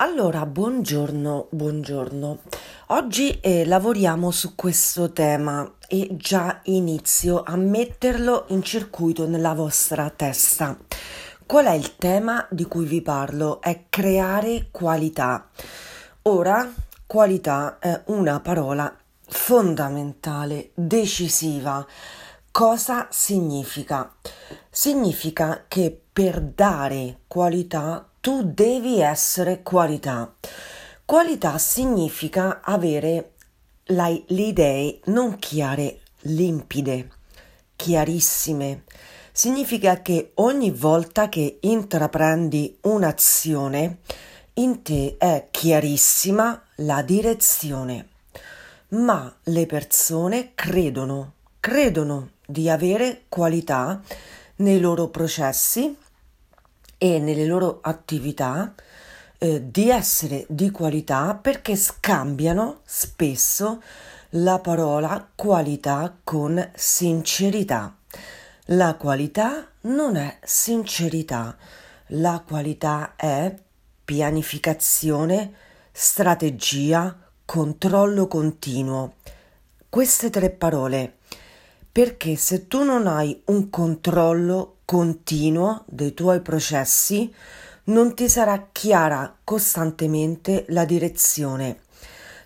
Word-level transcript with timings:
Allora, 0.00 0.46
buongiorno, 0.46 1.48
buongiorno. 1.50 2.38
Oggi 2.90 3.40
eh, 3.40 3.66
lavoriamo 3.66 4.30
su 4.30 4.54
questo 4.54 5.10
tema 5.10 5.68
e 5.88 6.10
già 6.12 6.60
inizio 6.66 7.42
a 7.44 7.56
metterlo 7.56 8.44
in 8.50 8.62
circuito 8.62 9.26
nella 9.26 9.54
vostra 9.54 10.08
testa. 10.10 10.78
Qual 11.44 11.64
è 11.64 11.72
il 11.72 11.96
tema 11.96 12.46
di 12.48 12.64
cui 12.66 12.84
vi 12.84 13.02
parlo? 13.02 13.60
È 13.60 13.86
creare 13.88 14.68
qualità. 14.70 15.48
Ora, 16.22 16.72
qualità 17.04 17.80
è 17.80 18.00
una 18.06 18.38
parola 18.38 18.96
fondamentale, 19.26 20.70
decisiva. 20.74 21.84
Cosa 22.52 23.08
significa? 23.10 24.14
Significa 24.70 25.64
che 25.66 26.00
per 26.12 26.40
dare 26.40 27.22
qualità 27.26 28.07
tu 28.20 28.42
devi 28.52 29.00
essere 29.00 29.62
qualità. 29.62 30.34
Qualità 31.04 31.56
significa 31.58 32.60
avere 32.62 33.32
le 33.86 34.24
idee 34.26 35.00
non 35.06 35.38
chiare, 35.38 36.00
limpide, 36.22 37.10
chiarissime. 37.76 38.84
Significa 39.32 40.02
che 40.02 40.32
ogni 40.34 40.70
volta 40.70 41.28
che 41.28 41.58
intraprendi 41.60 42.78
un'azione, 42.82 43.98
in 44.54 44.82
te 44.82 45.16
è 45.16 45.46
chiarissima 45.50 46.60
la 46.76 47.02
direzione. 47.02 48.08
Ma 48.88 49.32
le 49.44 49.66
persone 49.66 50.52
credono, 50.54 51.34
credono 51.60 52.30
di 52.44 52.68
avere 52.68 53.22
qualità 53.28 54.02
nei 54.56 54.80
loro 54.80 55.08
processi, 55.08 55.96
e 56.98 57.18
nelle 57.20 57.46
loro 57.46 57.78
attività 57.80 58.74
eh, 59.38 59.70
di 59.70 59.88
essere 59.88 60.44
di 60.48 60.70
qualità 60.70 61.34
perché 61.40 61.76
scambiano 61.76 62.80
spesso 62.84 63.80
la 64.30 64.58
parola 64.58 65.26
qualità 65.34 66.18
con 66.22 66.70
sincerità. 66.74 67.96
La 68.66 68.96
qualità 68.96 69.66
non 69.82 70.16
è 70.16 70.38
sincerità, 70.42 71.56
la 72.08 72.42
qualità 72.46 73.14
è 73.16 73.54
pianificazione, 74.04 75.54
strategia, 75.92 77.16
controllo 77.44 78.26
continuo. 78.26 79.14
Queste 79.88 80.28
tre 80.28 80.50
parole 80.50 81.17
perché 81.98 82.36
se 82.36 82.68
tu 82.68 82.84
non 82.84 83.08
hai 83.08 83.42
un 83.46 83.70
controllo 83.70 84.76
continuo 84.84 85.82
dei 85.88 86.14
tuoi 86.14 86.40
processi, 86.42 87.34
non 87.86 88.14
ti 88.14 88.28
sarà 88.28 88.68
chiara 88.70 89.36
costantemente 89.42 90.64
la 90.68 90.84
direzione. 90.84 91.80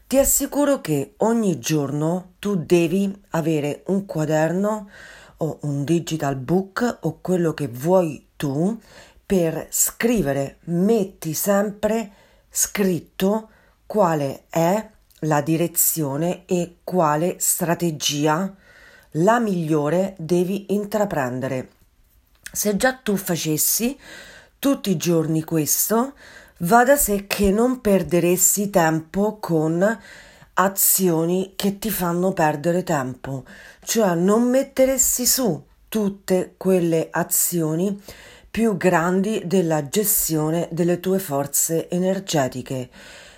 Ti 0.07 0.17
assicuro 0.17 0.81
che 0.81 1.17
ogni 1.19 1.59
giorno 1.59 2.33
tu 2.39 2.65
devi 2.65 3.15
avere 3.33 3.83
un 3.89 4.07
quaderno 4.07 4.89
o 5.37 5.59
un 5.65 5.85
digital 5.85 6.37
book 6.37 7.01
o 7.03 7.19
quello 7.21 7.53
che 7.53 7.69
vuoi 7.69 8.29
tu 8.37 8.81
per 9.27 9.67
scrivere. 9.69 10.61
Metti 10.65 11.35
sempre 11.35 12.11
scritto 12.49 13.51
quale 13.85 14.45
è 14.49 14.91
la 15.25 15.43
direzione 15.43 16.47
e 16.47 16.77
quale 16.83 17.37
strategia 17.39 18.57
la 19.13 19.39
migliore 19.39 20.15
devi 20.19 20.73
intraprendere. 20.73 21.69
Se 22.51 22.77
già 22.77 22.95
tu 22.95 23.17
facessi 23.17 23.99
tutti 24.59 24.91
i 24.91 24.97
giorni 24.97 25.43
questo, 25.43 26.15
va 26.59 26.85
da 26.85 26.97
sé 26.97 27.27
che 27.27 27.51
non 27.51 27.81
perderesti 27.81 28.71
tempo 28.71 29.39
con 29.39 29.99
azioni 30.55 31.55
che 31.57 31.79
ti 31.79 31.91
fanno 31.91 32.33
perdere 32.33 32.83
tempo, 32.83 33.45
cioè 33.85 34.15
non 34.15 34.49
metteresti 34.49 35.27
su 35.27 35.63
tutte 35.89 36.55
quelle 36.57 37.09
azioni 37.11 38.01
più 38.51 38.77
grandi 38.77 39.43
della 39.47 39.89
gestione 39.89 40.69
delle 40.71 41.01
tue 41.01 41.19
forze 41.19 41.89
energetiche. 41.89 42.91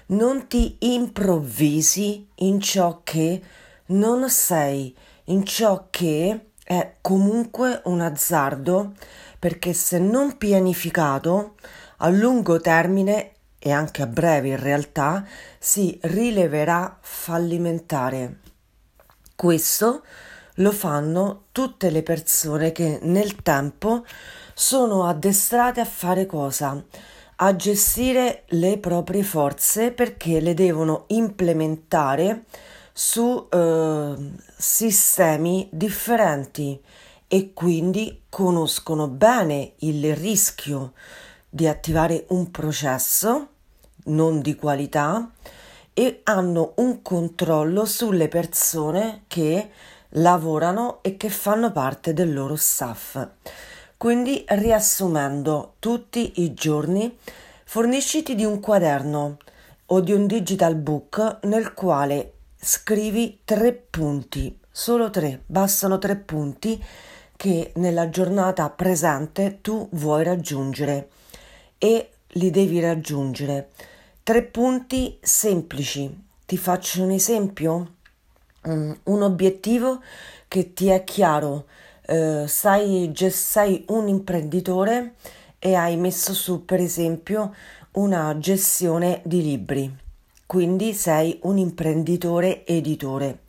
Non 0.06 0.48
ti 0.48 0.77
improvvisi 0.81 2.27
in 2.37 2.60
ciò 2.60 3.00
che 3.04 3.41
non 3.87 4.28
sei, 4.28 4.94
in 5.24 5.44
ciò 5.44 5.86
che 5.90 6.50
è 6.62 6.96
comunque 7.00 7.80
un 7.84 8.00
azzardo 8.00 8.92
perché 9.38 9.72
se 9.72 9.98
non 9.98 10.38
pianificato 10.38 11.54
a 11.98 12.08
lungo 12.08 12.60
termine 12.60 13.32
e 13.58 13.70
anche 13.70 14.02
a 14.02 14.06
breve 14.06 14.48
in 14.48 14.60
realtà 14.60 15.24
si 15.58 15.98
rileverà 16.02 16.98
fallimentare. 17.00 18.40
Questo 19.34 20.02
lo 20.58 20.70
fanno 20.70 21.44
tutte 21.52 21.91
le 21.91 22.02
persone 22.02 22.72
che 22.72 22.98
nel 23.02 23.36
tempo 23.42 24.04
sono 24.54 25.04
addestrate 25.04 25.80
a 25.80 25.86
fare 25.86 26.26
cosa? 26.26 26.82
A 27.36 27.56
gestire 27.56 28.44
le 28.48 28.78
proprie 28.78 29.22
forze 29.22 29.91
perché 29.91 30.41
le 30.41 30.54
devono 30.54 31.04
implementare 31.08 32.44
su 32.97 33.49
eh, 33.50 34.15
sistemi 34.56 35.69
differenti 35.72 36.81
e 37.27 37.53
quindi 37.53 38.22
conoscono 38.28 39.09
bene 39.09 39.72
il 39.78 40.15
rischio 40.15 40.93
di 41.50 41.66
attivare 41.66 42.27
un 42.28 42.53
processo 42.53 43.49
non 44.04 44.41
di 44.41 44.54
qualità 44.54 45.28
e 45.93 46.21
hanno 46.22 46.75
un 46.77 47.03
controllo 47.03 47.84
sulle 47.84 48.28
persone 48.28 49.25
che 49.27 49.71
lavorano 50.10 50.99
e 51.03 51.16
che 51.16 51.31
fanno 51.31 51.72
parte 51.72 52.12
del 52.12 52.33
loro 52.33 52.54
staff. 52.54 53.27
Quindi, 53.97 54.44
riassumendo, 54.47 55.75
tutti 55.81 56.43
i 56.43 56.54
giorni 56.54 57.16
fornisciti 57.65 58.37
di 58.37 58.44
un 58.44 58.60
quaderno 58.60 59.38
o 59.87 60.00
di 60.00 60.12
un 60.12 60.27
digital 60.27 60.77
book 60.77 61.38
nel 61.43 61.72
quale 61.75 62.34
scrivi 62.66 63.41
tre 63.44 63.75
punti, 63.75 64.58
solo 64.70 65.10
tre, 65.10 65.42
bastano 65.44 65.98
tre 65.98 66.16
punti 66.16 66.82
che 67.36 67.72
nella 67.75 68.08
giornata 68.08 68.70
presente 68.70 69.58
tu 69.60 69.86
vuoi 69.92 70.25
raggiungere 70.25 71.10
e 71.76 72.10
li 72.26 72.50
devi 72.50 72.80
raggiungere. 72.80 73.69
Tre 74.22 74.42
punti 74.44 75.19
semplici. 75.20 76.10
Ti 76.47 76.56
faccio 76.56 77.03
un 77.03 77.10
esempio? 77.10 77.97
Mm, 78.66 78.92
un 79.04 79.22
obiettivo 79.22 80.00
che 80.48 80.72
ti 80.72 80.88
è 80.88 81.04
chiaro. 81.04 81.66
Eh, 82.06 82.44
sai, 82.48 83.12
sei 83.28 83.84
un 83.88 84.08
imprenditore 84.08 85.16
e 85.58 85.74
hai 85.74 85.98
messo 85.98 86.32
su, 86.32 86.64
per 86.64 86.80
esempio, 86.80 87.54
una 87.92 88.38
gestione 88.38 89.20
di 89.22 89.42
libri 89.42 90.03
quindi 90.47 90.93
sei 90.94 91.38
un 91.43 91.59
imprenditore 91.59 92.65
editore. 92.66 93.41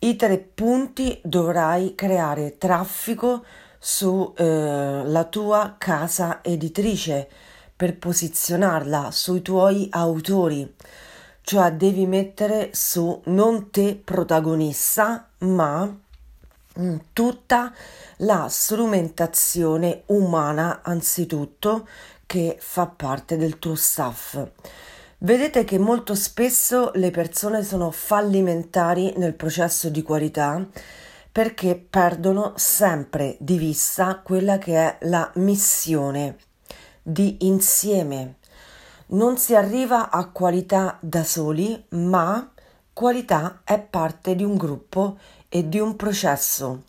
I 0.00 0.16
tre 0.16 0.38
punti 0.38 1.20
dovrai 1.24 1.94
creare 1.94 2.56
traffico 2.56 3.44
sulla 3.78 5.24
eh, 5.24 5.28
tua 5.28 5.74
casa 5.78 6.40
editrice 6.42 7.28
per 7.74 7.96
posizionarla 7.96 9.10
sui 9.10 9.40
tuoi 9.40 9.86
autori, 9.90 10.74
cioè 11.42 11.72
devi 11.72 12.06
mettere 12.06 12.70
su 12.72 13.20
non 13.26 13.70
te 13.70 13.94
protagonista, 13.96 15.28
ma 15.38 15.96
mm, 16.80 16.96
tutta 17.12 17.72
la 18.18 18.46
strumentazione 18.48 20.02
umana 20.06 20.80
anzitutto 20.82 21.88
che 22.26 22.56
fa 22.60 22.86
parte 22.86 23.36
del 23.36 23.58
tuo 23.58 23.74
staff. 23.74 24.44
Vedete 25.20 25.64
che 25.64 25.80
molto 25.80 26.14
spesso 26.14 26.92
le 26.94 27.10
persone 27.10 27.64
sono 27.64 27.90
fallimentari 27.90 29.14
nel 29.16 29.34
processo 29.34 29.88
di 29.88 30.00
qualità 30.02 30.64
perché 31.32 31.74
perdono 31.74 32.52
sempre 32.54 33.36
di 33.40 33.58
vista 33.58 34.20
quella 34.20 34.58
che 34.58 34.76
è 34.76 34.98
la 35.08 35.28
missione 35.34 36.36
di 37.02 37.38
insieme. 37.40 38.36
Non 39.06 39.38
si 39.38 39.56
arriva 39.56 40.10
a 40.10 40.28
qualità 40.28 40.98
da 41.00 41.24
soli, 41.24 41.84
ma 41.90 42.52
qualità 42.92 43.62
è 43.64 43.80
parte 43.80 44.36
di 44.36 44.44
un 44.44 44.56
gruppo 44.56 45.18
e 45.48 45.68
di 45.68 45.80
un 45.80 45.96
processo. 45.96 46.84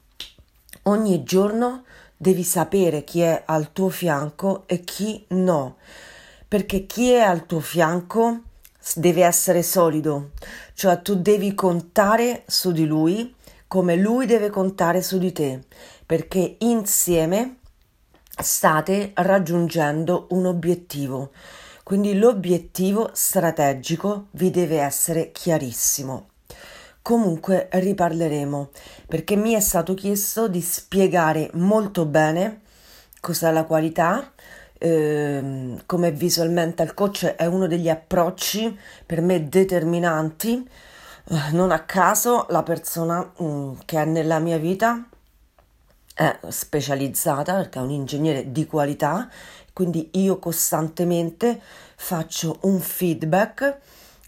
Ogni 0.84 1.24
giorno 1.24 1.84
devi 2.16 2.44
sapere 2.44 3.04
chi 3.04 3.22
è 3.22 3.42
al 3.44 3.72
tuo 3.74 3.90
fianco 3.90 4.66
e 4.68 4.82
chi 4.82 5.26
no 5.30 5.78
perché 6.50 6.86
chi 6.88 7.12
è 7.12 7.20
al 7.20 7.46
tuo 7.46 7.62
fianco 7.62 8.42
deve 8.96 9.24
essere 9.24 9.64
solido, 9.64 10.32
cioè 10.74 11.02
tu 11.02 11.16
devi 11.16 11.54
contare 11.54 12.44
su 12.48 12.72
di 12.72 12.86
lui 12.86 13.36
come 13.68 13.96
lui 13.96 14.26
deve 14.26 14.50
contare 14.50 15.04
su 15.04 15.20
di 15.20 15.32
te, 15.32 15.62
perché 16.04 16.56
insieme 16.58 17.58
state 18.36 19.12
raggiungendo 19.14 20.26
un 20.32 20.48
obiettivo. 20.48 21.30
Quindi 21.84 22.18
l'obiettivo 22.18 23.12
strategico 23.14 24.28
vi 24.32 24.50
deve 24.50 24.80
essere 24.80 25.32
chiarissimo. 25.32 26.30
Comunque 27.04 27.70
riparleremo 27.72 28.70
perché 29.08 29.36
mi 29.36 29.54
è 29.54 29.60
stato 29.60 29.94
chiesto 29.94 30.48
di 30.48 30.62
spiegare 30.62 31.52
molto 31.54 32.06
bene 32.06 32.62
cos'è 33.20 33.52
la 33.52 33.66
qualità, 33.66 34.32
ehm, 34.80 35.84
come 35.86 36.12
visualmente 36.12 36.82
il 36.82 36.96
coach 36.96 37.26
è 37.26 37.46
uno 37.46 37.68
degli 37.68 37.90
approcci 37.90 38.76
per 39.06 39.22
me 39.22 39.48
determinanti. 39.48 40.68
Eh, 41.32 41.52
non 41.52 41.72
a 41.72 41.84
caso 41.84 42.48
la 42.50 42.64
persona 42.64 43.32
mm, 43.42 43.74
che 43.86 44.02
è 44.02 44.06
nella 44.06 44.40
mia 44.40 44.58
vita 44.58 45.08
è 46.14 46.40
specializzata 46.48 47.56
perché 47.56 47.80
è 47.80 47.82
un 47.82 47.92
ingegnere 47.92 48.52
di 48.52 48.66
qualità 48.66 49.30
quindi 49.80 50.10
io 50.16 50.40
costantemente 50.40 51.62
faccio 51.96 52.58
un 52.64 52.82
feedback 52.82 53.78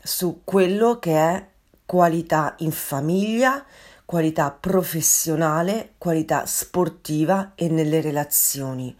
su 0.01 0.44
quello 0.45 0.98
che 0.98 1.13
è 1.13 1.45
qualità 1.86 2.56
in 2.59 2.71
famiglia, 2.71 3.62
qualità 4.06 4.50
professionale, 4.57 5.95
qualità 5.98 6.45
sportiva 6.45 7.51
e 7.56 7.68
nelle 7.68 8.00
relazioni. 8.00 8.95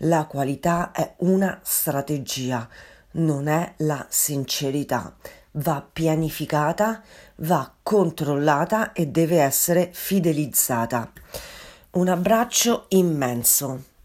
La 0.00 0.26
qualità 0.26 0.92
è 0.92 1.14
una 1.18 1.58
strategia, 1.62 2.68
non 3.12 3.48
è 3.48 3.74
la 3.78 4.04
sincerità. 4.10 5.16
Va 5.52 5.86
pianificata, 5.90 7.02
va 7.36 7.72
controllata 7.82 8.92
e 8.92 9.06
deve 9.06 9.40
essere 9.40 9.88
fidelizzata. 9.92 11.10
Un 11.92 12.08
abbraccio 12.08 12.84
immenso. 12.88 13.95